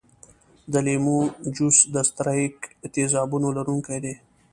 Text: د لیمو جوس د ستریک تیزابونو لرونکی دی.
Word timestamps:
د 0.71 0.73
لیمو 0.85 1.19
جوس 1.55 1.77
د 1.93 1.95
ستریک 2.09 2.55
تیزابونو 2.93 3.47
لرونکی 3.57 3.99
دی. 4.03 4.13